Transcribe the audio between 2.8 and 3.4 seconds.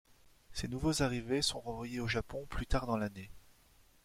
dans l'année.